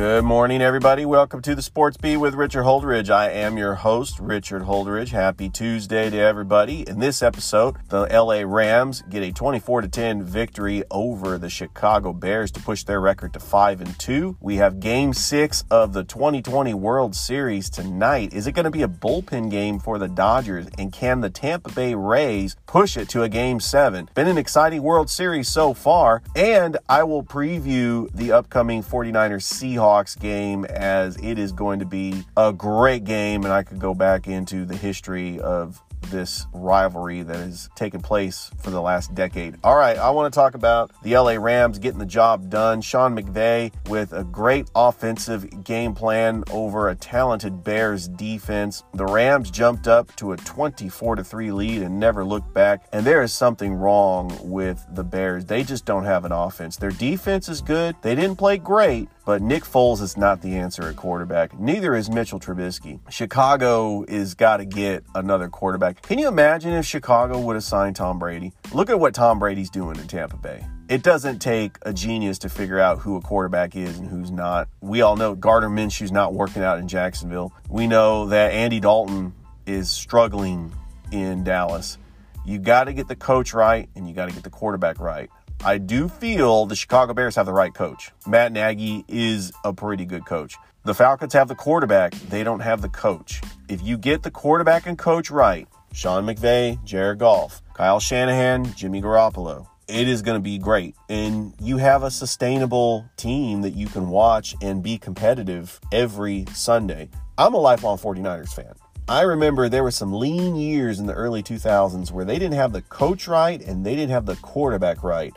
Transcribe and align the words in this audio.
Good 0.00 0.24
morning, 0.24 0.62
everybody. 0.62 1.04
Welcome 1.04 1.42
to 1.42 1.54
the 1.54 1.60
Sports 1.60 1.98
Beat 1.98 2.16
with 2.16 2.32
Richard 2.32 2.62
Holdridge. 2.64 3.10
I 3.10 3.28
am 3.28 3.58
your 3.58 3.74
host, 3.74 4.18
Richard 4.18 4.62
Holdridge. 4.62 5.10
Happy 5.10 5.50
Tuesday 5.50 6.08
to 6.08 6.16
everybody. 6.16 6.88
In 6.88 7.00
this 7.00 7.22
episode, 7.22 7.76
the 7.90 8.06
LA 8.06 8.40
Rams 8.46 9.02
get 9.10 9.22
a 9.22 9.30
24 9.30 9.82
10 9.82 10.22
victory 10.22 10.84
over 10.90 11.36
the 11.36 11.50
Chicago 11.50 12.14
Bears 12.14 12.50
to 12.52 12.60
push 12.60 12.82
their 12.84 12.98
record 12.98 13.34
to 13.34 13.40
5 13.40 13.82
and 13.82 13.98
2. 13.98 14.38
We 14.40 14.56
have 14.56 14.80
game 14.80 15.12
six 15.12 15.64
of 15.70 15.92
the 15.92 16.04
2020 16.04 16.72
World 16.72 17.14
Series 17.14 17.68
tonight. 17.68 18.32
Is 18.32 18.46
it 18.46 18.52
going 18.52 18.64
to 18.64 18.70
be 18.70 18.82
a 18.82 18.88
bullpen 18.88 19.50
game 19.50 19.78
for 19.78 19.98
the 19.98 20.08
Dodgers? 20.08 20.66
And 20.78 20.94
can 20.94 21.20
the 21.20 21.28
Tampa 21.28 21.72
Bay 21.72 21.94
Rays 21.94 22.56
push 22.64 22.96
it 22.96 23.10
to 23.10 23.22
a 23.22 23.28
game 23.28 23.60
seven? 23.60 24.08
Been 24.14 24.28
an 24.28 24.38
exciting 24.38 24.82
World 24.82 25.10
Series 25.10 25.50
so 25.50 25.74
far. 25.74 26.22
And 26.34 26.78
I 26.88 27.02
will 27.02 27.22
preview 27.22 28.10
the 28.14 28.32
upcoming 28.32 28.82
49ers 28.82 29.44
Seahawks 29.44 29.89
Seahawks 29.90 30.18
game 30.18 30.64
as 30.66 31.16
it 31.16 31.38
is 31.38 31.52
going 31.52 31.80
to 31.80 31.86
be 31.86 32.24
a 32.36 32.52
great 32.52 33.04
game, 33.04 33.44
and 33.44 33.52
I 33.52 33.62
could 33.62 33.78
go 33.78 33.94
back 33.94 34.28
into 34.28 34.64
the 34.64 34.76
history 34.76 35.40
of 35.40 35.82
this 36.08 36.46
rivalry 36.52 37.22
that 37.22 37.36
has 37.36 37.68
taken 37.76 38.00
place 38.00 38.50
for 38.58 38.70
the 38.70 38.80
last 38.80 39.14
decade. 39.14 39.56
All 39.62 39.76
right, 39.76 39.98
I 39.98 40.10
want 40.10 40.32
to 40.32 40.36
talk 40.36 40.54
about 40.54 40.90
the 41.02 41.16
LA 41.16 41.32
Rams 41.32 41.78
getting 41.78 41.98
the 41.98 42.06
job 42.06 42.48
done. 42.48 42.80
Sean 42.80 43.14
McVay 43.14 43.72
with 43.88 44.12
a 44.12 44.24
great 44.24 44.68
offensive 44.74 45.62
game 45.62 45.94
plan 45.94 46.42
over 46.50 46.88
a 46.88 46.94
talented 46.94 47.62
Bears 47.62 48.08
defense. 48.08 48.82
The 48.94 49.06
Rams 49.06 49.50
jumped 49.50 49.88
up 49.88 50.14
to 50.16 50.32
a 50.32 50.36
24 50.38 51.16
to 51.16 51.24
3 51.24 51.52
lead 51.52 51.82
and 51.82 52.00
never 52.00 52.24
looked 52.24 52.52
back. 52.54 52.86
And 52.92 53.04
there 53.04 53.22
is 53.22 53.32
something 53.32 53.74
wrong 53.74 54.36
with 54.42 54.84
the 54.94 55.04
Bears. 55.04 55.44
They 55.44 55.62
just 55.62 55.84
don't 55.84 56.04
have 56.04 56.24
an 56.24 56.32
offense. 56.32 56.76
Their 56.76 56.90
defense 56.90 57.48
is 57.48 57.60
good. 57.60 57.94
They 58.02 58.14
didn't 58.14 58.36
play 58.36 58.56
great, 58.56 59.08
but 59.24 59.42
Nick 59.42 59.64
Foles 59.64 60.00
is 60.00 60.16
not 60.16 60.42
the 60.42 60.56
answer 60.56 60.82
at 60.88 60.96
quarterback. 60.96 61.58
Neither 61.58 61.94
is 61.94 62.10
Mitchell 62.10 62.40
Trubisky. 62.40 63.00
Chicago 63.10 64.04
is 64.08 64.34
got 64.34 64.58
to 64.58 64.64
get 64.64 65.04
another 65.14 65.48
quarterback. 65.48 66.02
Can 66.02 66.18
you 66.18 66.28
imagine 66.28 66.72
if 66.72 66.86
Chicago 66.86 67.40
would 67.40 67.56
have 67.56 67.64
signed 67.64 67.96
Tom 67.96 68.18
Brady? 68.18 68.52
Look 68.72 68.90
at 68.90 68.98
what 68.98 69.14
Tom 69.14 69.38
Brady's 69.38 69.70
doing 69.70 69.96
in 69.98 70.06
Tampa 70.06 70.36
Bay. 70.36 70.66
It 70.88 71.02
doesn't 71.02 71.38
take 71.38 71.76
a 71.82 71.92
genius 71.92 72.38
to 72.40 72.48
figure 72.48 72.80
out 72.80 72.98
who 72.98 73.16
a 73.16 73.20
quarterback 73.20 73.76
is 73.76 73.98
and 73.98 74.08
who's 74.08 74.32
not. 74.32 74.68
We 74.80 75.02
all 75.02 75.16
know 75.16 75.36
Gardner 75.36 75.68
Minshew's 75.70 76.10
not 76.10 76.34
working 76.34 76.62
out 76.62 76.78
in 76.78 76.88
Jacksonville. 76.88 77.52
We 77.68 77.86
know 77.86 78.26
that 78.26 78.52
Andy 78.52 78.80
Dalton 78.80 79.32
is 79.66 79.88
struggling 79.88 80.72
in 81.12 81.44
Dallas. 81.44 81.98
You 82.44 82.58
got 82.58 82.84
to 82.84 82.92
get 82.92 83.06
the 83.06 83.16
coach 83.16 83.52
right 83.52 83.88
and 83.94 84.08
you 84.08 84.14
got 84.14 84.28
to 84.28 84.34
get 84.34 84.42
the 84.42 84.50
quarterback 84.50 84.98
right. 84.98 85.30
I 85.62 85.76
do 85.76 86.08
feel 86.08 86.64
the 86.64 86.74
Chicago 86.74 87.12
Bears 87.12 87.36
have 87.36 87.44
the 87.44 87.52
right 87.52 87.74
coach. 87.74 88.12
Matt 88.26 88.52
Nagy 88.52 89.04
is 89.08 89.52
a 89.62 89.74
pretty 89.74 90.06
good 90.06 90.24
coach. 90.24 90.56
The 90.84 90.94
Falcons 90.94 91.34
have 91.34 91.48
the 91.48 91.54
quarterback, 91.54 92.12
they 92.12 92.42
don't 92.42 92.60
have 92.60 92.80
the 92.80 92.88
coach. 92.88 93.42
If 93.68 93.82
you 93.82 93.98
get 93.98 94.22
the 94.22 94.30
quarterback 94.30 94.86
and 94.86 94.96
coach 94.96 95.30
right, 95.30 95.68
Sean 95.92 96.24
McVay, 96.24 96.82
Jared 96.84 97.18
Goff, 97.18 97.62
Kyle 97.74 98.00
Shanahan, 98.00 98.72
Jimmy 98.72 99.02
Garoppolo, 99.02 99.66
it 99.86 100.08
is 100.08 100.22
going 100.22 100.38
to 100.38 100.42
be 100.42 100.56
great. 100.56 100.96
And 101.10 101.52
you 101.60 101.76
have 101.76 102.04
a 102.04 102.10
sustainable 102.10 103.04
team 103.18 103.60
that 103.60 103.74
you 103.74 103.86
can 103.86 104.08
watch 104.08 104.54
and 104.62 104.82
be 104.82 104.96
competitive 104.96 105.78
every 105.92 106.46
Sunday. 106.54 107.10
I'm 107.36 107.52
a 107.52 107.58
lifelong 107.58 107.98
49ers 107.98 108.54
fan. 108.54 108.72
I 109.10 109.22
remember 109.22 109.68
there 109.68 109.82
were 109.82 109.90
some 109.90 110.14
lean 110.14 110.56
years 110.56 111.00
in 111.00 111.06
the 111.06 111.14
early 111.14 111.42
2000s 111.42 112.12
where 112.12 112.24
they 112.24 112.38
didn't 112.38 112.54
have 112.54 112.72
the 112.72 112.82
coach 112.82 113.28
right 113.28 113.60
and 113.60 113.84
they 113.84 113.96
didn't 113.96 114.12
have 114.12 114.24
the 114.24 114.36
quarterback 114.36 115.02
right. 115.02 115.34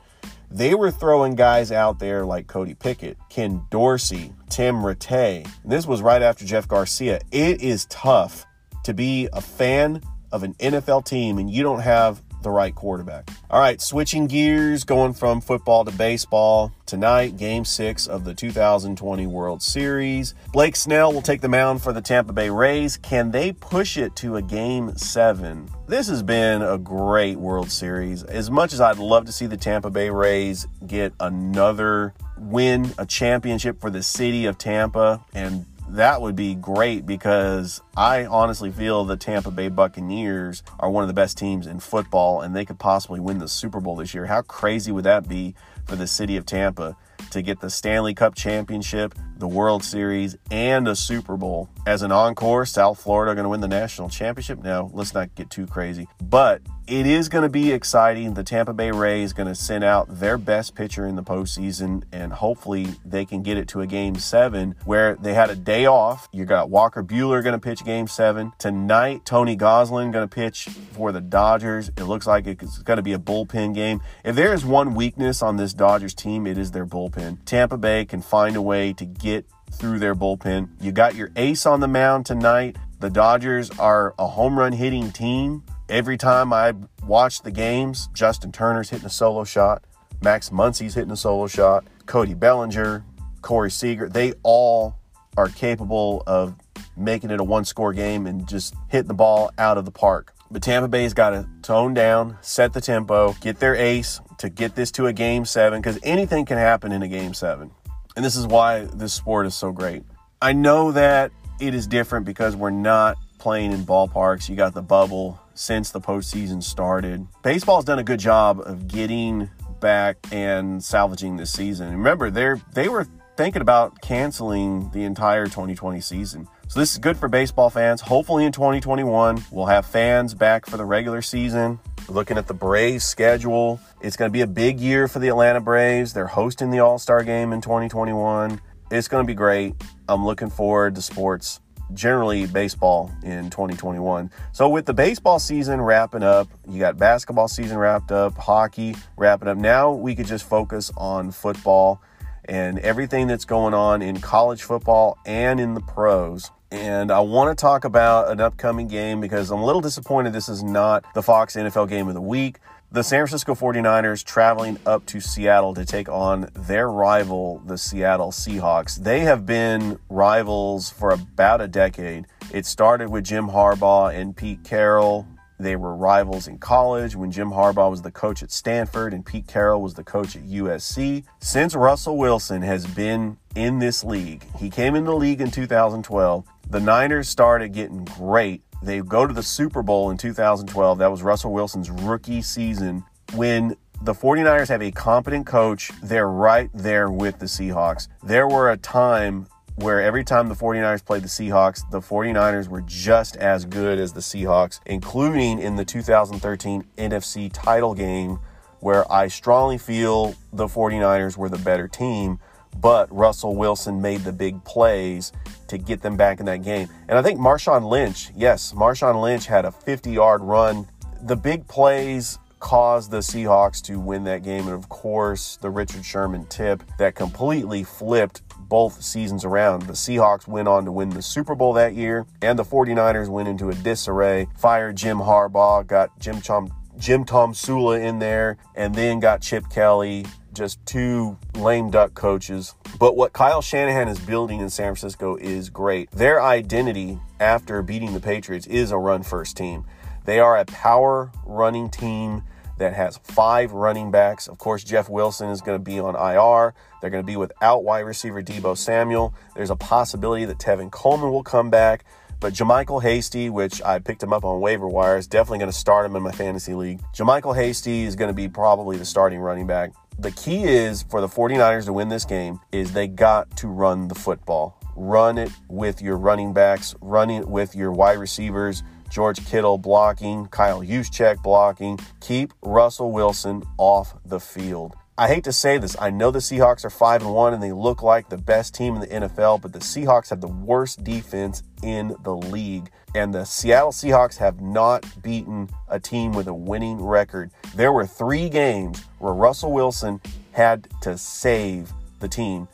They 0.54 0.76
were 0.76 0.92
throwing 0.92 1.34
guys 1.34 1.72
out 1.72 1.98
there 1.98 2.26
like 2.26 2.46
Cody 2.46 2.76
Pickett, 2.76 3.18
Ken 3.28 3.64
Dorsey, 3.72 4.32
Tim 4.50 4.84
Rattay. 4.84 5.50
This 5.66 5.88
was 5.88 6.04
right 6.04 6.22
after 6.22 6.46
Jeff 6.46 6.68
Garcia. 6.68 7.20
It 7.32 7.64
is 7.64 7.86
tough 7.86 8.46
to 8.84 8.94
be 8.94 9.28
a 9.34 9.42
fan 9.42 10.00
of 10.32 10.44
an 10.44 10.54
NFL 10.56 11.06
team 11.06 11.40
and 11.40 11.50
you 11.50 11.64
don't 11.64 11.80
have 11.80 12.22
the 12.44 12.52
right 12.52 12.76
quarterback. 12.76 13.30
All 13.50 13.60
right, 13.60 13.82
switching 13.82 14.28
gears, 14.28 14.84
going 14.84 15.14
from 15.14 15.42
football 15.42 15.86
to 15.86 15.92
baseball. 15.92 16.72
Tonight, 16.86 17.38
game 17.38 17.66
six 17.66 18.06
of 18.06 18.26
the 18.26 18.34
2020 18.34 19.26
World 19.26 19.62
Series. 19.62 20.36
Blake 20.52 20.76
Snell 20.76 21.12
will 21.12 21.22
take 21.22 21.42
the 21.42 21.50
mound 21.50 21.82
for 21.82 21.94
the 21.94 22.02
Tampa 22.02 22.34
Bay 22.34 22.50
Rays. 22.50 22.98
Can 22.98 23.32
they 23.32 23.52
push 23.54 23.98
it 23.98 24.16
to 24.18 24.36
a 24.36 24.42
game 24.42 24.96
seven? 24.98 25.70
This 25.88 26.08
has 26.08 26.22
been 26.22 26.62
a 26.62 26.78
great 26.78 27.38
World 27.38 27.72
Series. 27.72 28.24
As 28.24 28.52
much 28.52 28.74
as 28.74 28.82
I'd 28.82 28.98
love 28.98 29.26
to 29.26 29.32
see 29.32 29.46
the 29.46 29.58
Tampa 29.58 29.90
Bay 29.90 30.10
Rays 30.10 30.68
get 30.86 31.14
another 31.20 32.14
win, 32.38 32.92
a 32.98 33.06
championship 33.06 33.80
for 33.80 33.90
the 33.90 34.04
city 34.04 34.46
of 34.46 34.58
Tampa, 34.58 35.24
and 35.34 35.66
that 35.90 36.22
would 36.22 36.36
be 36.36 36.56
great 36.56 37.06
because 37.06 37.82
I 37.96 38.26
honestly 38.26 38.72
feel 38.72 39.06
the 39.06 39.16
Tampa 39.16 39.52
Bay 39.52 39.70
Buccaneers 39.70 40.64
are 40.80 40.90
one 40.90 41.04
of 41.04 41.08
the 41.08 41.14
best 41.14 41.38
teams 41.38 41.68
in 41.68 41.80
football 41.80 42.42
and 42.42 42.56
they 42.56 42.66
could 42.66 42.80
possibly 42.80 43.20
win 43.20 43.38
the 43.38 43.48
Super 43.48 43.80
Bowl 43.80 43.96
this 43.96 44.16
year. 44.16 44.26
How 44.26 44.42
crazy 44.42 44.92
would 44.92 45.04
that 45.04 45.30
be 45.30 45.54
for 45.86 45.96
the 45.96 46.08
city 46.08 46.36
of 46.36 46.46
Tampa 46.46 46.98
to 47.30 47.42
get 47.44 47.60
the 47.60 47.70
Stanley 47.70 48.16
Cup 48.16 48.34
championship, 48.34 49.14
the 49.38 49.48
World 49.48 49.84
Series, 49.84 50.36
and 50.50 50.88
a 50.88 50.96
Super 50.96 51.38
Bowl? 51.38 51.70
As 51.86 52.02
an 52.02 52.12
encore, 52.12 52.66
South 52.66 53.02
Florida 53.02 53.36
going 53.36 53.44
to 53.44 53.50
win 53.50 53.62
the 53.62 53.68
national 53.68 54.10
championship? 54.10 54.64
Now, 54.64 54.90
let's 54.94 55.14
not 55.14 55.34
get 55.36 55.50
too 55.50 55.68
crazy. 55.68 56.08
But 56.22 56.62
it 56.88 57.06
is 57.06 57.30
going 57.30 57.44
to 57.44 57.50
be 57.50 57.72
exciting. 57.72 58.34
The 58.34 58.44
Tampa 58.44 58.74
Bay 58.74 58.92
Rays 58.92 59.34
going 59.34 59.48
to 59.48 59.56
send 59.56 59.84
out 59.84 60.20
their 60.20 60.38
best 60.38 60.76
pitcher 60.76 61.08
in 61.08 61.16
the 61.16 61.24
postseason, 61.24 62.04
and 62.12 62.34
hopefully 62.34 62.88
they 63.06 63.26
can 63.26 63.42
get 63.42 63.58
it 63.58 63.68
to 63.70 63.82
a 63.82 63.88
game 63.88 64.16
seven 64.16 64.76
where 64.84 65.16
they 65.16 65.34
had 65.34 65.50
a 65.50 65.56
day 65.56 65.86
off. 65.86 66.28
You 66.34 66.46
got 66.46 66.70
Walker 66.70 67.04
Buehler 67.04 67.42
going 67.44 67.54
to 67.54 67.60
pitch 67.60 67.83
game 67.84 68.08
seven. 68.08 68.52
Tonight, 68.58 69.26
Tony 69.26 69.56
Gonsolin 69.56 70.12
going 70.12 70.28
to 70.28 70.34
pitch 70.34 70.70
for 70.94 71.12
the 71.12 71.22
Dodgers. 71.22 71.90
It 71.90 72.04
looks 72.04 72.28
like 72.28 72.48
it's 72.48 72.80
going 72.80 72.98
to 72.98 73.04
be 73.04 73.14
a 73.14 73.20
bullpen 73.20 73.74
game. 73.74 74.02
If 74.24 74.36
there 74.36 74.54
is 74.54 74.66
one 74.66 74.96
weakness 74.96 75.42
on 75.42 75.58
this 75.58 75.74
Dodgers 75.74 76.14
team, 76.14 76.48
it 76.48 76.58
is 76.58 76.72
their 76.72 76.86
bullpen. 76.86 77.40
Tampa 77.46 77.78
Bay 77.78 78.06
can 78.06 78.22
find 78.22 78.56
a 78.56 78.62
way 78.62 78.94
to 78.94 79.06
get 79.06 79.46
through 79.72 80.00
their 80.00 80.16
bullpen. 80.16 80.70
You 80.80 80.92
got 80.92 81.16
your 81.16 81.32
ace 81.36 81.66
on 81.66 81.80
the 81.80 81.88
mound 81.88 82.26
tonight. 82.26 82.78
The 83.00 83.10
Dodgers 83.10 83.70
are 83.80 84.14
a 84.18 84.28
home 84.28 84.58
run 84.58 84.72
hitting 84.72 85.12
team. 85.12 85.64
Every 85.90 86.18
time 86.18 86.54
I 86.54 86.74
watch 87.06 87.42
the 87.42 87.52
games, 87.52 88.08
Justin 88.14 88.52
Turner's 88.52 88.90
hitting 88.90 89.06
a 89.06 89.10
solo 89.10 89.44
shot, 89.44 89.84
Max 90.22 90.50
Muncy's 90.50 90.94
hitting 90.94 91.12
a 91.12 91.18
solo 91.18 91.48
shot, 91.48 91.86
Cody 92.06 92.34
Bellinger, 92.34 93.04
Corey 93.42 93.70
Seager, 93.70 94.08
they 94.08 94.34
all 94.44 94.96
are 95.36 95.50
capable 95.50 96.24
of 96.26 96.56
making 96.96 97.32
it 97.32 97.40
a 97.40 97.44
one 97.44 97.66
score 97.66 97.94
game 97.94 98.28
and 98.28 98.48
just 98.48 98.76
hitting 98.90 99.08
the 99.08 99.14
ball 99.14 99.52
out 99.58 99.78
of 99.78 99.86
the 99.86 99.92
park. 99.92 100.34
But 100.52 100.62
Tampa 100.62 100.88
Bay's 100.88 101.14
got 101.14 101.32
to 101.32 101.48
tone 101.64 101.94
down, 101.94 102.38
set 102.42 102.74
the 102.74 102.82
tempo, 102.82 103.34
get 103.42 103.60
their 103.60 103.76
ace 103.76 104.22
to 104.38 104.50
get 104.50 104.76
this 104.76 104.92
to 104.92 105.08
a 105.08 105.14
game 105.14 105.46
seven 105.46 105.82
because 105.82 105.98
anything 106.04 106.46
can 106.46 106.58
happen 106.58 106.92
in 106.92 107.02
a 107.02 107.08
game 107.08 107.34
seven. 107.34 107.72
And 108.16 108.24
this 108.24 108.36
is 108.36 108.46
why 108.46 108.86
this 108.86 109.14
sport 109.14 109.48
is 109.48 109.56
so 109.56 109.72
great. 109.72 110.04
I 110.42 110.54
know 110.54 110.92
that 110.92 111.32
it 111.60 111.74
is 111.74 111.88
different 111.88 112.26
because 112.26 112.56
we're 112.56 112.70
not 112.70 113.18
playing 113.40 113.72
in 113.72 113.86
ballparks. 113.86 114.48
You 114.48 114.56
got 114.56 114.74
the 114.74 114.82
bubble 114.82 115.40
since 115.56 115.92
the 115.92 116.02
postseason 116.02 116.62
started. 116.62 117.26
Baseball's 117.42 117.86
done 117.86 118.00
a 118.00 118.04
good 118.04 118.20
job 118.20 118.62
of 118.64 118.88
getting 118.88 119.50
back 119.80 120.18
and 120.32 120.84
salvaging 120.84 121.38
this 121.38 121.52
season. 121.52 121.92
Remember, 121.92 122.30
they're 122.30 122.62
they 122.74 122.90
were 122.90 123.08
thinking 123.36 123.62
about 123.62 124.02
canceling 124.02 124.90
the 124.92 125.04
entire 125.04 125.46
2020 125.46 126.00
season. 126.02 126.48
So 126.74 126.80
this 126.80 126.94
is 126.94 126.98
good 126.98 127.18
for 127.18 127.28
baseball 127.28 127.70
fans. 127.70 128.02
Hopefully 128.02 128.46
in 128.46 128.52
2021, 128.52 129.46
we'll 129.52 129.68
have 129.68 129.86
fans 129.86 130.34
back 130.34 130.66
for 130.66 130.76
the 130.76 130.84
regular 130.84 131.22
season. 131.22 131.78
Looking 132.10 132.36
at 132.36 132.48
the 132.48 132.56
Braves 132.56 133.04
schedule, 133.04 133.80
it's 134.02 134.18
going 134.18 134.32
to 134.32 134.34
be 134.34 134.42
a 134.42 134.48
big 134.48 134.80
year 134.80 135.08
for 135.08 135.20
the 135.20 135.28
Atlanta 135.28 135.62
Braves. 135.62 136.14
They're 136.14 136.26
hosting 136.26 136.72
the 136.72 136.80
All-Star 136.80 137.24
game 137.24 137.54
in 137.54 137.62
2021. 137.62 138.60
It's 138.90 139.08
going 139.08 139.24
to 139.24 139.28
be 139.28 139.36
great. 139.36 139.76
I'm 140.10 140.26
looking 140.26 140.50
forward 140.50 140.96
to 140.96 141.04
sports 141.04 141.60
generally 141.94 142.48
baseball 142.48 143.12
in 143.22 143.52
2021. 143.52 144.32
So, 144.52 144.68
with 144.68 144.88
the 144.88 144.96
baseball 144.96 145.38
season 145.38 145.80
wrapping 145.80 146.24
up, 146.24 146.48
you 146.68 146.80
got 146.80 146.98
basketball 146.98 147.50
season 147.50 147.78
wrapped 147.78 148.12
up, 148.12 148.36
hockey 148.36 148.96
wrapping 149.16 149.48
up. 149.48 149.60
Now 149.60 149.92
we 149.92 150.16
could 150.16 150.26
just 150.26 150.50
focus 150.50 150.92
on 150.98 151.30
football 151.30 152.02
and 152.46 152.80
everything 152.80 153.28
that's 153.28 153.46
going 153.46 153.76
on 153.76 154.02
in 154.02 154.20
college 154.20 154.64
football 154.64 155.20
and 155.26 155.60
in 155.60 155.76
the 155.76 155.82
pros. 155.82 156.50
And 156.74 157.12
I 157.12 157.20
want 157.20 157.56
to 157.56 157.62
talk 157.62 157.86
about 157.86 158.32
an 158.32 158.42
upcoming 158.42 158.88
game 158.88 159.22
because 159.22 159.52
I'm 159.52 159.60
a 159.60 159.66
little 159.66 159.80
disappointed 159.80 160.34
this 160.34 160.50
is 160.50 160.64
not 160.64 161.06
the 161.14 161.22
Fox 161.22 161.56
NFL 161.56 161.88
game 161.88 162.08
of 162.08 162.16
the 162.16 162.22
week. 162.22 162.58
The 162.92 163.04
San 163.04 163.20
Francisco 163.20 163.54
49ers 163.54 164.24
traveling 164.24 164.80
up 164.84 165.06
to 165.06 165.20
Seattle 165.20 165.76
to 165.76 165.86
take 165.86 166.10
on 166.10 166.50
their 166.56 166.90
rival, 166.90 167.62
the 167.64 167.78
Seattle 167.78 168.32
Seahawks. 168.32 168.96
They 168.96 169.20
have 169.20 169.46
been 169.46 170.00
rivals 170.10 170.90
for 170.90 171.12
about 171.12 171.62
a 171.62 171.68
decade. 171.68 172.26
It 172.52 172.66
started 172.66 173.10
with 173.10 173.24
Jim 173.24 173.50
Harbaugh 173.50 174.12
and 174.12 174.36
Pete 174.36 174.64
Carroll. 174.64 175.28
They 175.64 175.76
were 175.76 175.96
rivals 175.96 176.48
in 176.48 176.60
college 176.60 177.16
when 177.16 177.32
Jim 177.32 177.50
Harbaugh 177.50 177.90
was 177.90 178.02
the 178.02 178.12
coach 178.12 178.44
at 178.44 178.52
Stanford 178.52 179.14
and 179.14 179.26
Pete 179.26 179.48
Carroll 179.48 179.82
was 179.82 179.96
the 179.96 180.04
coach 180.04 180.36
at 180.36 180.44
USC. 180.44 181.24
Since 181.40 181.74
Russell 181.74 182.18
Wilson 182.18 182.62
has 182.62 182.86
been 182.86 183.38
in 183.56 183.80
this 183.80 184.04
league, 184.04 184.46
he 184.58 184.70
came 184.70 184.96
in 184.96 185.06
the 185.06 185.16
league 185.16 185.42
in 185.42 185.52
2012. 185.52 186.46
The 186.70 186.80
Niners 186.80 187.30
started 187.30 187.74
getting 187.74 188.06
great 188.06 188.62
they 188.84 189.00
go 189.00 189.26
to 189.26 189.34
the 189.34 189.44
Super 189.44 189.82
Bowl 189.82 190.12
in 190.12 190.18
2012. 190.18 190.98
That 190.98 191.10
was 191.10 191.24
Russell 191.24 191.54
Wilson's 191.54 191.90
rookie 191.90 192.42
season. 192.42 193.06
When 193.34 193.78
the 194.02 194.14
49ers 194.14 194.68
have 194.68 194.82
a 194.82 194.92
competent 194.92 195.48
coach, 195.48 195.90
they're 196.04 196.28
right 196.28 196.70
there 196.74 197.10
with 197.10 197.40
the 197.40 197.46
Seahawks. 197.46 198.10
There 198.22 198.48
were 198.48 198.72
a 198.72 198.78
time 198.78 199.48
where 199.76 200.02
every 200.02 200.24
time 200.24 200.50
the 200.50 200.56
49ers 200.56 201.04
played 201.04 201.24
the 201.24 201.28
Seahawks, 201.28 201.90
the 201.90 202.00
49ers 202.00 202.68
were 202.68 202.82
just 202.82 203.36
as 203.38 203.66
good 203.66 204.00
as 204.00 204.14
the 204.14 204.22
Seahawks, 204.22 204.80
including 204.86 205.60
in 205.60 205.76
the 205.76 205.86
2013 205.86 206.84
NFC 206.98 207.50
title 207.52 207.94
game, 207.94 208.40
where 208.80 209.12
I 209.12 209.28
strongly 209.28 209.78
feel 209.78 210.36
the 210.52 210.68
49ers 210.68 211.38
were 211.38 211.50
the 211.50 211.58
better 211.58 211.88
team 211.88 212.40
but 212.80 213.14
Russell 213.14 213.56
Wilson 213.56 214.02
made 214.02 214.22
the 214.22 214.32
big 214.32 214.64
plays 214.64 215.32
to 215.68 215.78
get 215.78 216.02
them 216.02 216.18
back 216.18 216.40
in 216.40 216.46
that 216.46 216.64
game. 216.64 216.90
And 217.08 217.18
I 217.18 217.22
think 217.22 217.40
Marshawn 217.40 217.88
Lynch, 217.90 218.32
yes, 218.36 218.74
Marshawn 218.74 219.22
Lynch 219.22 219.46
had 219.46 219.66
a 219.66 219.72
50 219.72 220.12
yard 220.12 220.42
run. 220.42 220.88
The 221.22 221.36
big 221.36 221.68
plays 221.68 222.40
caused 222.60 223.12
the 223.12 223.18
Seahawks 223.18 223.82
to 223.84 224.00
win 224.00 224.24
that 224.24 224.44
game. 224.44 224.68
And 224.68 224.74
of 224.74 224.90
course, 224.90 225.58
the 225.58 225.70
Richard 225.70 226.06
Sherman 226.06 226.46
tip 226.46 226.84
that 226.98 227.16
completely 227.16 227.84
flipped 227.84 228.42
both 228.70 229.02
seasons 229.02 229.46
around. 229.46 229.84
The 229.84 229.94
Seahawks 229.94 230.48
went 230.48 230.68
on 230.68 230.86
to 230.86 230.92
win 230.92 231.10
the 231.10 231.22
Super 231.22 231.56
Bowl 231.56 231.74
that 231.74 231.94
year, 231.94 232.26
and 232.42 232.58
the 232.58 232.64
49ers 232.64 233.30
went 233.30 233.48
into 233.48 233.70
a 233.70 233.76
disarray, 233.76 234.48
fired 234.58 234.96
Jim 234.96 235.18
Harbaugh, 235.18 235.86
got 235.86 236.18
Jim 236.20 236.42
Tom, 236.42 236.74
Jim 236.98 237.26
Tomsula 237.26 238.02
in 238.02 238.20
there, 238.20 238.58
and 238.76 238.96
then 238.96 239.20
got 239.20 239.42
Chip 239.42 239.70
Kelly 239.70 240.26
just 240.54 240.84
two 240.86 241.38
lame 241.56 241.90
duck 241.90 242.14
coaches. 242.14 242.76
But 243.00 243.16
what 243.16 243.34
Kyle 243.34 243.62
Shanahan 243.62 244.08
is 244.08 244.20
building 244.20 244.60
in 244.60 244.70
San 244.70 244.96
Francisco 244.96 245.36
is 245.36 245.70
great. 245.70 246.12
Their 246.12 246.42
identity 246.42 247.20
after 247.40 247.82
beating 247.82 248.14
the 248.14 248.20
Patriots 248.20 248.68
is 248.68 248.92
a 248.92 248.98
run 248.98 249.24
first 249.24 249.58
team. 249.58 249.86
They 250.26 250.40
are 250.40 250.58
a 250.58 250.66
power 250.66 251.32
running 251.46 251.90
team 251.90 252.44
that 252.78 252.94
has 252.94 253.18
five 253.24 253.72
running 253.72 254.12
backs. 254.12 254.48
Of 254.48 254.58
course, 254.58 254.84
Jeff 254.84 255.10
Wilson 255.10 255.50
is 255.50 255.62
going 255.62 255.78
to 255.78 255.84
be 255.84 256.00
on 256.00 256.16
IR. 256.16 256.74
They're 257.02 257.10
going 257.10 257.24
to 257.24 257.28
be 257.28 257.38
without 257.38 257.84
wide 257.84 258.02
receiver 258.02 258.42
Deebo 258.42 258.78
Samuel. 258.78 259.34
There's 259.56 259.70
a 259.70 259.76
possibility 259.76 260.46
that 260.46 260.58
Tevin 260.58 260.92
Coleman 260.92 261.32
will 261.32 261.44
come 261.44 261.70
back. 261.70 262.06
But 262.40 262.54
JaMycal 262.54 263.02
Hasty, 263.02 263.50
which 263.50 263.82
I 263.84 264.00
picked 264.00 264.22
him 264.22 264.34
up 264.34 264.44
on 264.44 264.60
waiver 264.60 264.88
wires, 264.88 265.28
definitely 265.28 265.60
going 265.60 265.72
to 265.72 265.78
start 265.78 266.06
him 266.06 266.16
in 266.18 266.24
my 266.24 266.32
fantasy 266.32 266.74
league. 266.74 267.02
JaMycal 267.14 267.56
Hasty 267.56 268.04
is 268.04 268.18
going 268.18 268.28
to 268.28 268.34
be 268.34 268.50
probably 268.50 268.98
the 268.98 269.06
starting 269.06 269.40
running 269.40 269.66
back 269.66 269.94
the 270.20 270.32
key 270.32 270.64
is 270.64 271.04
for 271.04 271.22
the 271.22 271.28
49ers 271.28 271.86
to 271.86 271.94
win 271.94 272.10
this 272.10 272.26
game 272.26 272.60
is 272.72 272.94
they 272.94 273.08
got 273.08 273.56
to 273.58 273.68
run 273.68 274.08
the 274.08 274.16
football. 274.16 274.80
Run 274.96 275.38
it 275.38 275.52
with 275.70 276.02
your 276.02 276.18
running 276.18 276.54
backs, 276.54 276.96
run 277.02 277.30
it 277.30 277.48
with 277.48 277.76
your 277.76 277.92
wide 277.92 278.20
receivers, 278.20 278.84
George 279.14 279.46
Kittle 279.46 279.78
blocking, 279.78 280.48
Kyle 280.48 280.82
Juszczyk 280.82 281.44
blocking. 281.44 282.00
Keep 282.20 282.52
Russell 282.64 283.12
Wilson 283.12 283.62
off 283.78 284.16
the 284.26 284.40
field. 284.40 284.96
I 285.20 285.28
hate 285.28 285.44
to 285.44 285.54
say 285.54 285.78
this. 285.78 285.96
I 286.02 286.10
know 286.10 286.32
the 286.32 286.40
Seahawks 286.40 286.84
are 286.84 286.90
5 286.90 287.22
and 287.22 287.32
1 287.32 287.54
and 287.54 287.62
they 287.62 287.72
look 287.72 288.02
like 288.02 288.30
the 288.30 288.40
best 288.40 288.74
team 288.74 288.96
in 288.96 289.02
the 289.02 289.08
NFL, 289.08 289.62
but 289.62 289.72
the 289.72 289.78
Seahawks 289.78 290.32
have 290.32 290.42
the 290.42 290.48
worst 290.48 291.04
defense 291.04 291.62
in 291.84 292.16
the 292.24 292.36
league. 292.36 292.90
And 293.14 293.32
the 293.32 293.46
Seattle 293.46 293.92
Seahawks 293.92 294.38
have 294.38 294.62
not 294.62 295.06
beaten 295.22 295.70
a 295.90 296.00
team 296.00 296.32
with 296.32 296.48
a 296.48 296.54
winning 296.54 297.00
record. 297.00 297.52
There 297.76 297.94
were 297.94 298.08
3 298.08 298.50
games 298.50 299.04
where 299.20 299.34
Russell 299.34 299.74
Wilson 299.74 300.22
had 300.54 300.88
to 301.02 301.20
save 301.20 301.94
the 302.20 302.28
team 302.28 302.68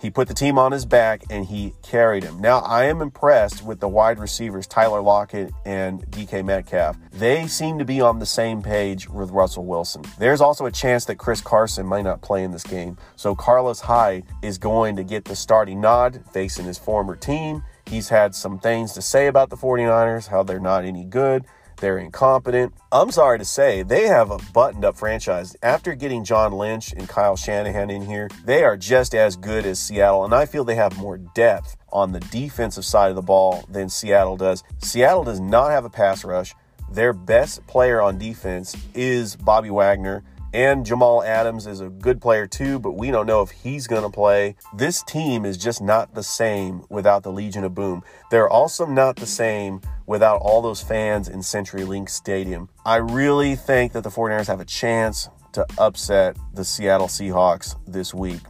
he 0.00 0.10
put 0.10 0.28
the 0.28 0.34
team 0.34 0.58
on 0.58 0.72
his 0.72 0.84
back 0.84 1.22
and 1.30 1.46
he 1.46 1.74
carried 1.82 2.22
him. 2.22 2.40
Now, 2.40 2.58
I 2.60 2.84
am 2.84 3.02
impressed 3.02 3.64
with 3.64 3.80
the 3.80 3.88
wide 3.88 4.18
receivers, 4.18 4.66
Tyler 4.66 5.00
Lockett 5.00 5.52
and 5.64 6.02
DK 6.10 6.44
Metcalf. 6.44 6.96
They 7.12 7.46
seem 7.46 7.78
to 7.78 7.84
be 7.84 8.00
on 8.00 8.18
the 8.18 8.26
same 8.26 8.62
page 8.62 9.08
with 9.08 9.30
Russell 9.30 9.64
Wilson. 9.64 10.02
There's 10.18 10.40
also 10.40 10.66
a 10.66 10.72
chance 10.72 11.04
that 11.06 11.16
Chris 11.16 11.40
Carson 11.40 11.86
might 11.86 12.02
not 12.02 12.22
play 12.22 12.44
in 12.44 12.52
this 12.52 12.62
game. 12.62 12.96
So, 13.16 13.34
Carlos 13.34 13.80
Hyde 13.80 14.24
is 14.42 14.58
going 14.58 14.96
to 14.96 15.04
get 15.04 15.24
the 15.24 15.36
starting 15.36 15.80
nod 15.80 16.22
facing 16.32 16.66
his 16.66 16.78
former 16.78 17.16
team. 17.16 17.64
He's 17.86 18.08
had 18.08 18.34
some 18.34 18.58
things 18.58 18.92
to 18.92 19.02
say 19.02 19.26
about 19.26 19.50
the 19.50 19.56
49ers, 19.56 20.28
how 20.28 20.42
they're 20.42 20.60
not 20.60 20.84
any 20.84 21.04
good. 21.04 21.44
They're 21.80 21.98
incompetent. 21.98 22.74
I'm 22.90 23.12
sorry 23.12 23.38
to 23.38 23.44
say, 23.44 23.82
they 23.82 24.08
have 24.08 24.30
a 24.30 24.38
buttoned 24.52 24.84
up 24.84 24.96
franchise. 24.96 25.54
After 25.62 25.94
getting 25.94 26.24
John 26.24 26.52
Lynch 26.52 26.92
and 26.92 27.08
Kyle 27.08 27.36
Shanahan 27.36 27.88
in 27.90 28.02
here, 28.02 28.28
they 28.44 28.64
are 28.64 28.76
just 28.76 29.14
as 29.14 29.36
good 29.36 29.64
as 29.64 29.78
Seattle. 29.78 30.24
And 30.24 30.34
I 30.34 30.44
feel 30.46 30.64
they 30.64 30.74
have 30.74 30.98
more 30.98 31.18
depth 31.18 31.76
on 31.92 32.12
the 32.12 32.20
defensive 32.20 32.84
side 32.84 33.10
of 33.10 33.16
the 33.16 33.22
ball 33.22 33.64
than 33.68 33.88
Seattle 33.88 34.36
does. 34.36 34.64
Seattle 34.78 35.24
does 35.24 35.40
not 35.40 35.70
have 35.70 35.84
a 35.84 35.90
pass 35.90 36.24
rush. 36.24 36.54
Their 36.90 37.12
best 37.12 37.66
player 37.66 38.00
on 38.00 38.18
defense 38.18 38.76
is 38.94 39.36
Bobby 39.36 39.70
Wagner. 39.70 40.24
And 40.54 40.86
Jamal 40.86 41.22
Adams 41.22 41.66
is 41.66 41.80
a 41.80 41.90
good 41.90 42.22
player 42.22 42.46
too, 42.46 42.78
but 42.78 42.92
we 42.92 43.10
don't 43.10 43.26
know 43.26 43.42
if 43.42 43.50
he's 43.50 43.86
going 43.86 44.02
to 44.02 44.08
play. 44.08 44.56
This 44.74 45.02
team 45.02 45.44
is 45.44 45.58
just 45.58 45.82
not 45.82 46.14
the 46.14 46.22
same 46.22 46.84
without 46.88 47.22
the 47.22 47.30
Legion 47.30 47.64
of 47.64 47.74
Boom. 47.74 48.02
They're 48.30 48.48
also 48.48 48.86
not 48.86 49.16
the 49.16 49.26
same 49.26 49.82
without 50.06 50.40
all 50.40 50.62
those 50.62 50.80
fans 50.80 51.28
in 51.28 51.40
CenturyLink 51.40 52.08
Stadium. 52.08 52.70
I 52.86 52.96
really 52.96 53.56
think 53.56 53.92
that 53.92 54.04
the 54.04 54.10
49ers 54.10 54.46
have 54.46 54.60
a 54.60 54.64
chance 54.64 55.28
to 55.52 55.66
upset 55.76 56.36
the 56.54 56.64
Seattle 56.64 57.08
Seahawks 57.08 57.76
this 57.86 58.14
week. 58.14 58.40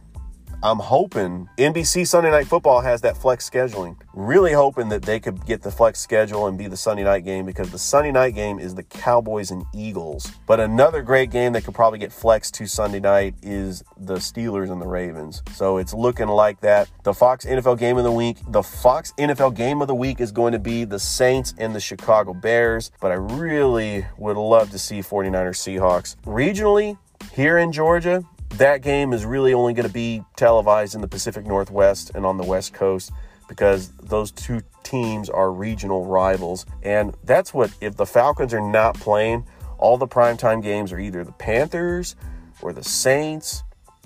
I'm 0.61 0.79
hoping 0.79 1.47
NBC 1.57 2.05
Sunday 2.05 2.31
Night 2.31 2.45
Football 2.45 2.81
has 2.81 2.99
that 3.01 3.15
flex 3.15 3.49
scheduling. 3.49 3.95
Really 4.13 4.51
hoping 4.51 4.89
that 4.89 5.03
they 5.03 5.17
could 5.17 5.45
get 5.45 5.61
the 5.61 5.71
flex 5.71 6.01
schedule 6.01 6.47
and 6.47 6.57
be 6.57 6.67
the 6.67 6.75
Sunday 6.75 7.05
night 7.05 7.23
game 7.23 7.45
because 7.45 7.71
the 7.71 7.79
Sunday 7.79 8.11
night 8.11 8.35
game 8.35 8.59
is 8.59 8.75
the 8.75 8.83
Cowboys 8.83 9.51
and 9.51 9.63
Eagles. 9.73 10.29
But 10.47 10.59
another 10.59 11.01
great 11.01 11.31
game 11.31 11.53
that 11.53 11.63
could 11.63 11.75
probably 11.75 11.97
get 11.97 12.11
flexed 12.11 12.55
to 12.55 12.67
Sunday 12.67 12.99
night 12.99 13.35
is 13.41 13.85
the 13.95 14.15
Steelers 14.15 14.69
and 14.69 14.81
the 14.81 14.87
Ravens. 14.87 15.43
So 15.53 15.77
it's 15.77 15.93
looking 15.93 16.27
like 16.27 16.59
that. 16.59 16.89
The 17.03 17.13
Fox 17.13 17.45
NFL 17.45 17.79
game 17.79 17.97
of 17.97 18.03
the 18.03 18.11
week, 18.11 18.39
the 18.49 18.63
Fox 18.63 19.13
NFL 19.17 19.55
game 19.55 19.81
of 19.81 19.87
the 19.87 19.95
week 19.95 20.19
is 20.19 20.33
going 20.33 20.51
to 20.51 20.59
be 20.59 20.83
the 20.83 20.99
Saints 20.99 21.53
and 21.57 21.73
the 21.73 21.79
Chicago 21.79 22.33
Bears. 22.33 22.91
But 22.99 23.11
I 23.11 23.15
really 23.15 24.05
would 24.17 24.35
love 24.35 24.71
to 24.71 24.79
see 24.79 24.99
49ers 24.99 25.55
Seahawks. 25.55 26.17
Regionally, 26.25 26.97
here 27.31 27.59
in 27.59 27.71
Georgia, 27.71 28.25
that 28.51 28.81
game 28.81 29.13
is 29.13 29.25
really 29.25 29.53
only 29.53 29.73
going 29.73 29.87
to 29.87 29.93
be 29.93 30.23
televised 30.35 30.95
in 30.95 31.01
the 31.01 31.07
Pacific 31.07 31.45
Northwest 31.45 32.11
and 32.15 32.25
on 32.25 32.37
the 32.37 32.43
West 32.43 32.73
Coast 32.73 33.11
because 33.47 33.89
those 34.03 34.31
two 34.31 34.61
teams 34.83 35.29
are 35.29 35.51
regional 35.51 36.05
rivals. 36.05 36.65
And 36.83 37.15
that's 37.23 37.53
what, 37.53 37.73
if 37.81 37.97
the 37.97 38.05
Falcons 38.05 38.53
are 38.53 38.61
not 38.61 38.95
playing, 38.99 39.45
all 39.77 39.97
the 39.97 40.07
primetime 40.07 40.61
games 40.61 40.91
are 40.91 40.99
either 40.99 41.23
the 41.23 41.31
Panthers 41.33 42.15
or 42.61 42.73
the 42.73 42.83
Saints, 42.83 43.63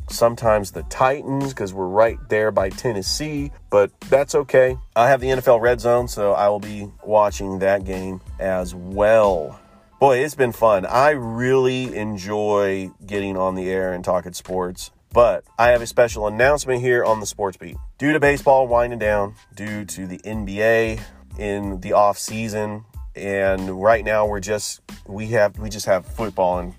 sometimes 0.10 0.72
the 0.72 0.84
Titans, 0.84 1.50
because 1.50 1.74
we're 1.74 1.88
right 1.88 2.18
there 2.30 2.52
by 2.52 2.70
Tennessee, 2.70 3.52
but 3.70 3.92
that's 4.02 4.36
okay. 4.36 4.78
I 4.96 5.10
have 5.10 5.20
the 5.22 5.28
NFL 5.28 5.62
Red 5.62 5.82
Zone, 5.82 6.08
so 6.08 6.34
I 6.34 6.48
will 6.50 6.60
be 6.60 6.90
watching 7.04 7.60
that 7.60 7.84
game 7.84 8.22
as 8.40 8.76
well. 8.76 9.60
Boy, 10.00 10.18
it's 10.18 10.36
been 10.36 10.52
fun. 10.52 10.86
I 10.86 11.12
really 11.12 11.96
enjoy 11.96 12.92
getting 13.06 13.38
on 13.38 13.56
the 13.56 13.70
air 13.70 13.94
and 13.94 14.04
talking 14.04 14.34
sports. 14.34 14.92
But 15.14 15.46
I 15.60 15.70
have 15.70 15.82
a 15.82 15.88
special 15.88 16.28
announcement 16.28 16.82
here 16.82 17.06
on 17.06 17.20
the 17.20 17.26
Sports 17.26 17.56
Beat. 17.56 17.78
Due 18.00 18.14
to 18.14 18.20
baseball 18.20 18.68
winding 18.68 19.00
down, 19.00 19.36
due 19.56 19.86
to 19.86 20.08
the 20.08 20.18
NBA 20.20 21.00
in 21.38 21.80
the 21.82 21.94
off 21.94 22.18
season, 22.18 22.84
and 23.16 23.82
right 23.82 24.04
now 24.04 24.26
we're 24.26 24.40
just 24.40 24.82
we 25.06 25.28
have 25.28 25.58
we 25.60 25.70
just 25.70 25.86
have 25.86 26.06
football 26.06 26.60
and 26.60 26.74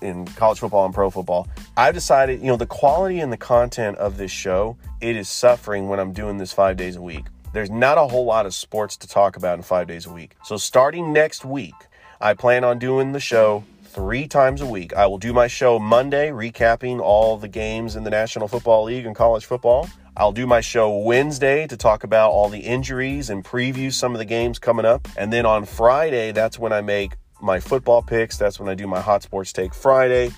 in 0.00 0.24
college 0.24 0.60
football 0.60 0.86
and 0.86 0.94
pro 0.94 1.10
football. 1.10 1.48
I've 1.76 1.92
decided, 1.92 2.40
you 2.40 2.46
know, 2.46 2.56
the 2.56 2.64
quality 2.64 3.20
and 3.20 3.30
the 3.30 3.36
content 3.36 3.98
of 3.98 4.16
this 4.16 4.30
show, 4.30 4.78
it 5.02 5.16
is 5.16 5.28
suffering 5.28 5.88
when 5.88 5.98
I'm 6.00 6.12
doing 6.12 6.38
this 6.38 6.52
5 6.52 6.76
days 6.76 6.96
a 6.96 7.02
week. 7.02 7.26
there's 7.52 7.70
not 7.70 7.98
a 7.98 8.06
whole 8.06 8.24
lot 8.24 8.46
of 8.46 8.54
sports 8.54 8.96
to 8.98 9.08
talk 9.08 9.36
about 9.36 9.58
in 9.58 9.62
five 9.62 9.86
days 9.86 10.06
a 10.06 10.10
week. 10.12 10.36
So 10.44 10.56
starting 10.56 11.12
next 11.12 11.44
week, 11.44 11.74
I 12.22 12.34
plan 12.34 12.64
on 12.64 12.78
doing 12.78 13.12
the 13.12 13.20
show 13.20 13.64
three 13.82 14.28
times 14.28 14.60
a 14.60 14.66
week. 14.66 14.94
I 14.94 15.06
will 15.06 15.16
do 15.16 15.32
my 15.32 15.46
show 15.46 15.78
Monday, 15.78 16.28
recapping 16.28 17.00
all 17.00 17.38
the 17.38 17.48
games 17.48 17.96
in 17.96 18.04
the 18.04 18.10
National 18.10 18.46
Football 18.46 18.84
League 18.84 19.06
and 19.06 19.16
college 19.16 19.46
football. 19.46 19.88
I'll 20.18 20.30
do 20.30 20.46
my 20.46 20.60
show 20.60 20.98
Wednesday 20.98 21.66
to 21.66 21.78
talk 21.78 22.04
about 22.04 22.30
all 22.30 22.50
the 22.50 22.58
injuries 22.58 23.30
and 23.30 23.42
preview 23.42 23.90
some 23.90 24.12
of 24.12 24.18
the 24.18 24.26
games 24.26 24.58
coming 24.58 24.84
up. 24.84 25.08
And 25.16 25.32
then 25.32 25.46
on 25.46 25.64
Friday, 25.64 26.32
that's 26.32 26.58
when 26.58 26.74
I 26.74 26.82
make 26.82 27.14
my 27.40 27.58
football 27.58 28.02
picks. 28.02 28.36
That's 28.36 28.60
when 28.60 28.68
I 28.68 28.74
do 28.74 28.86
my 28.86 29.00
Hot 29.00 29.22
Sports 29.22 29.54
Take 29.54 29.72
Friday. 29.72 30.30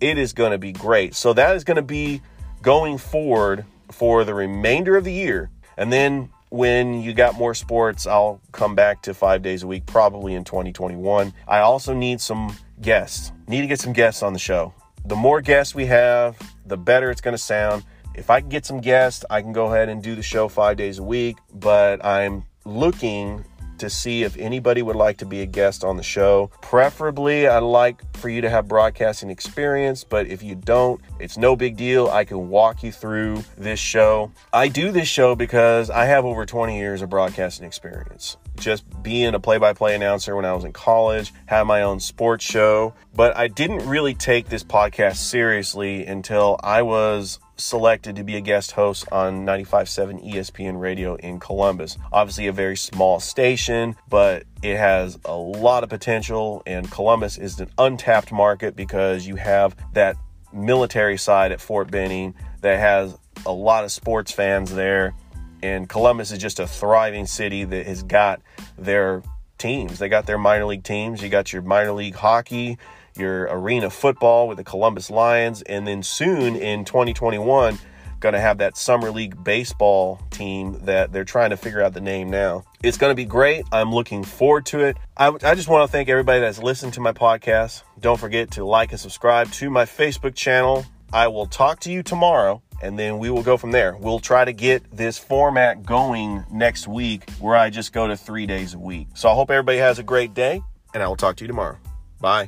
It 0.00 0.18
is 0.18 0.32
going 0.32 0.50
to 0.50 0.58
be 0.58 0.72
great. 0.72 1.14
So 1.14 1.34
that 1.34 1.54
is 1.54 1.62
going 1.62 1.76
to 1.76 1.82
be 1.82 2.20
going 2.62 2.98
forward 2.98 3.64
for 3.92 4.24
the 4.24 4.34
remainder 4.34 4.96
of 4.96 5.04
the 5.04 5.12
year. 5.12 5.50
And 5.76 5.92
then 5.92 6.30
when 6.50 7.02
you 7.02 7.12
got 7.12 7.34
more 7.34 7.54
sports, 7.54 8.06
I'll 8.06 8.40
come 8.52 8.74
back 8.74 9.02
to 9.02 9.14
five 9.14 9.42
days 9.42 9.62
a 9.62 9.66
week, 9.66 9.86
probably 9.86 10.34
in 10.34 10.44
2021. 10.44 11.32
I 11.46 11.58
also 11.60 11.94
need 11.94 12.20
some 12.20 12.56
guests. 12.80 13.32
Need 13.48 13.62
to 13.62 13.66
get 13.66 13.80
some 13.80 13.92
guests 13.92 14.22
on 14.22 14.32
the 14.32 14.38
show. 14.38 14.72
The 15.04 15.16
more 15.16 15.40
guests 15.40 15.74
we 15.74 15.86
have, 15.86 16.36
the 16.66 16.76
better 16.76 17.10
it's 17.10 17.20
going 17.20 17.32
to 17.32 17.38
sound. 17.38 17.84
If 18.14 18.30
I 18.30 18.40
can 18.40 18.48
get 18.48 18.66
some 18.66 18.80
guests, 18.80 19.24
I 19.30 19.42
can 19.42 19.52
go 19.52 19.66
ahead 19.66 19.88
and 19.88 20.02
do 20.02 20.14
the 20.14 20.22
show 20.22 20.48
five 20.48 20.76
days 20.76 20.98
a 20.98 21.02
week, 21.02 21.36
but 21.54 22.04
I'm 22.04 22.44
looking 22.64 23.44
to 23.78 23.90
see 23.90 24.22
if 24.22 24.36
anybody 24.36 24.82
would 24.82 24.96
like 24.96 25.18
to 25.18 25.26
be 25.26 25.40
a 25.40 25.46
guest 25.46 25.84
on 25.84 25.96
the 25.96 26.02
show. 26.02 26.50
Preferably, 26.62 27.46
I'd 27.46 27.58
like 27.58 28.02
for 28.16 28.28
you 28.28 28.40
to 28.40 28.50
have 28.50 28.68
broadcasting 28.68 29.30
experience, 29.30 30.04
but 30.04 30.26
if 30.26 30.42
you 30.42 30.54
don't, 30.54 31.00
it's 31.18 31.36
no 31.36 31.56
big 31.56 31.76
deal. 31.76 32.08
I 32.08 32.24
can 32.24 32.48
walk 32.48 32.82
you 32.82 32.92
through 32.92 33.44
this 33.56 33.80
show. 33.80 34.32
I 34.52 34.68
do 34.68 34.90
this 34.90 35.08
show 35.08 35.34
because 35.34 35.90
I 35.90 36.04
have 36.06 36.24
over 36.24 36.46
20 36.46 36.78
years 36.78 37.02
of 37.02 37.10
broadcasting 37.10 37.66
experience 37.66 38.36
just 38.58 38.84
being 39.02 39.34
a 39.34 39.40
play 39.40 39.58
by 39.58 39.72
play 39.72 39.94
announcer 39.94 40.34
when 40.36 40.44
I 40.44 40.52
was 40.52 40.64
in 40.64 40.72
college, 40.72 41.32
had 41.46 41.62
my 41.64 41.82
own 41.82 42.00
sports 42.00 42.44
show. 42.44 42.94
But 43.14 43.36
I 43.36 43.48
didn't 43.48 43.88
really 43.88 44.14
take 44.14 44.48
this 44.48 44.64
podcast 44.64 45.16
seriously 45.16 46.04
until 46.06 46.58
I 46.62 46.82
was 46.82 47.38
selected 47.58 48.16
to 48.16 48.24
be 48.24 48.36
a 48.36 48.40
guest 48.40 48.72
host 48.72 49.06
on 49.12 49.44
95.7 49.44 50.32
ESPN 50.32 50.80
radio 50.80 51.16
in 51.16 51.38
Columbus. 51.40 51.98
Obviously, 52.12 52.46
a 52.46 52.52
very 52.52 52.76
small 52.76 53.20
station, 53.20 53.96
but 54.08 54.44
it 54.62 54.76
has 54.76 55.18
a 55.24 55.36
lot 55.36 55.82
of 55.82 55.90
potential, 55.90 56.62
and 56.66 56.90
Columbus 56.90 57.36
is 57.36 57.60
an 57.60 57.70
untapped 57.78 58.32
market 58.32 58.76
because 58.76 59.26
you 59.26 59.36
have 59.36 59.76
that 59.92 60.16
military 60.52 61.18
side 61.18 61.52
at 61.52 61.60
Fort 61.60 61.90
Benning 61.90 62.34
that 62.62 62.78
has 62.78 63.16
a 63.44 63.52
lot 63.52 63.84
of 63.84 63.92
sports 63.92 64.32
fans 64.32 64.72
there. 64.72 65.14
And 65.62 65.88
Columbus 65.88 66.30
is 66.30 66.38
just 66.38 66.60
a 66.60 66.66
thriving 66.66 67.26
city 67.26 67.64
that 67.64 67.86
has 67.86 68.02
got 68.04 68.40
their 68.78 69.22
teams. 69.58 69.98
They 69.98 70.08
got 70.08 70.26
their 70.26 70.38
minor 70.38 70.66
league 70.66 70.84
teams. 70.84 71.22
You 71.22 71.28
got 71.28 71.52
your 71.52 71.62
minor 71.62 71.92
league 71.92 72.14
hockey, 72.14 72.78
your 73.16 73.44
arena 73.50 73.90
football 73.90 74.48
with 74.48 74.58
the 74.58 74.64
Columbus 74.64 75.10
Lions, 75.10 75.62
and 75.62 75.86
then 75.86 76.02
soon 76.02 76.56
in 76.56 76.84
2021, 76.84 77.78
going 78.20 78.32
to 78.32 78.40
have 78.40 78.58
that 78.58 78.76
summer 78.76 79.10
league 79.10 79.42
baseball 79.42 80.20
team 80.30 80.78
that 80.84 81.12
they're 81.12 81.24
trying 81.24 81.50
to 81.50 81.56
figure 81.56 81.82
out 81.82 81.94
the 81.94 82.00
name 82.00 82.30
now. 82.30 82.64
It's 82.82 82.98
going 82.98 83.10
to 83.10 83.14
be 83.14 83.24
great. 83.24 83.64
I'm 83.72 83.92
looking 83.92 84.24
forward 84.24 84.66
to 84.66 84.80
it. 84.80 84.96
I, 85.16 85.28
I 85.28 85.54
just 85.54 85.68
want 85.68 85.88
to 85.88 85.92
thank 85.92 86.08
everybody 86.08 86.40
that's 86.40 86.62
listened 86.62 86.94
to 86.94 87.00
my 87.00 87.12
podcast. 87.12 87.82
Don't 88.00 88.18
forget 88.18 88.52
to 88.52 88.64
like 88.64 88.90
and 88.92 89.00
subscribe 89.00 89.50
to 89.52 89.70
my 89.70 89.84
Facebook 89.84 90.34
channel. 90.34 90.84
I 91.12 91.28
will 91.28 91.46
talk 91.46 91.80
to 91.80 91.90
you 91.90 92.02
tomorrow 92.02 92.62
and 92.82 92.98
then 92.98 93.18
we 93.18 93.30
will 93.30 93.42
go 93.42 93.56
from 93.56 93.70
there. 93.72 93.96
We'll 93.96 94.20
try 94.20 94.44
to 94.44 94.52
get 94.52 94.84
this 94.92 95.18
format 95.18 95.84
going 95.84 96.44
next 96.50 96.86
week 96.86 97.28
where 97.40 97.56
I 97.56 97.70
just 97.70 97.92
go 97.92 98.06
to 98.06 98.16
three 98.16 98.46
days 98.46 98.74
a 98.74 98.78
week. 98.78 99.08
So 99.14 99.28
I 99.28 99.34
hope 99.34 99.50
everybody 99.50 99.78
has 99.78 99.98
a 99.98 100.02
great 100.02 100.34
day, 100.34 100.62
and 100.94 101.02
I 101.02 101.08
will 101.08 101.16
talk 101.16 101.36
to 101.36 101.44
you 101.44 101.48
tomorrow. 101.48 101.78
Bye. 102.20 102.46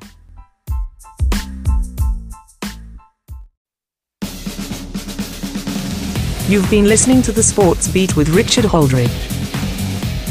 You've 6.49 6.69
been 6.69 6.87
listening 6.87 7.23
to 7.23 7.33
the 7.33 7.43
Sports 7.43 7.89
Beat 7.89 8.17
with 8.17 8.29
Richard 8.31 8.65
Holdridge. 8.65 9.11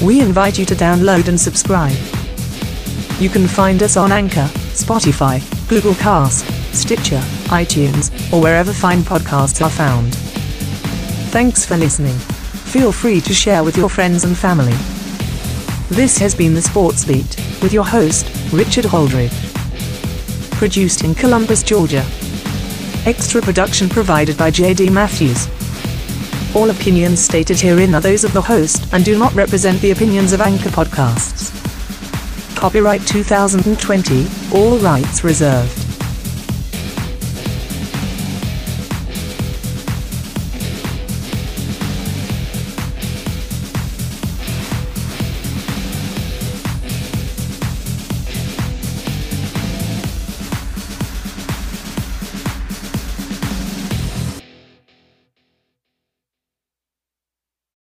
We 0.02 0.22
invite 0.22 0.58
you 0.58 0.66
to 0.66 0.76
download 0.76 1.28
and 1.28 1.40
subscribe. 1.40 1.98
You 3.20 3.30
can 3.30 3.48
find 3.48 3.84
us 3.84 3.98
on 3.98 4.12
Anchor, 4.12 4.50
Spotify, 4.74 5.42
Google 5.68 5.96
Cast, 5.96 6.46
Stitcher, 6.74 7.22
iTunes, 7.50 8.12
or 8.32 8.42
wherever 8.42 8.72
fine 8.72 9.02
podcasts 9.02 9.64
are 9.64 9.70
found. 9.70 10.16
Thanks 11.32 11.66
for 11.66 11.78
listening. 11.78 12.18
Feel 12.74 12.92
free 12.92 13.22
to 13.22 13.34
share 13.34 13.64
with 13.64 13.78
your 13.78 13.90
friends 13.90 14.24
and 14.24 14.38
family. 14.38 14.76
This 15.90 16.18
has 16.20 16.36
been 16.36 16.54
the 16.54 16.62
Sports 16.62 17.04
Beat 17.06 17.36
with 17.62 17.74
your 17.74 17.84
host, 17.84 18.28
Richard 18.54 18.86
Holdridge. 18.86 19.34
Produced 20.52 21.04
in 21.04 21.16
Columbus, 21.16 21.64
Georgia. 21.64 22.06
Extra 23.06 23.42
production 23.42 23.90
provided 23.90 24.38
by 24.38 24.52
J.D. 24.52 24.90
Matthews. 24.90 25.48
All 26.56 26.70
opinions 26.70 27.20
stated 27.20 27.60
herein 27.60 27.96
are 27.96 28.02
those 28.02 28.24
of 28.24 28.34
the 28.34 28.42
host 28.42 28.92
and 28.94 29.06
do 29.06 29.18
not 29.18 29.34
represent 29.34 29.82
the 29.82 29.92
opinions 29.92 30.34
of 30.34 30.42
Anchor 30.42 30.70
Podcasts. 30.70 31.56
Copyright 32.56 33.06
2020, 33.08 34.28
all 34.54 34.78
rights 34.80 35.24
reserved. 35.24 35.89